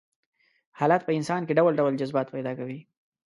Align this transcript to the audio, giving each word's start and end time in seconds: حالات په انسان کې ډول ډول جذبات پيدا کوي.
حالات 0.79 1.01
په 1.05 1.11
انسان 1.17 1.41
کې 1.47 1.57
ډول 1.59 1.73
ډول 1.79 1.93
جذبات 2.01 2.27
پيدا 2.35 2.51
کوي. 2.59 2.79